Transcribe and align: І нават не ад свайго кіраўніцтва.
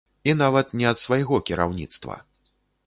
І 0.31 0.33
нават 0.37 0.73
не 0.81 0.85
ад 0.93 1.03
свайго 1.05 1.41
кіраўніцтва. 1.51 2.15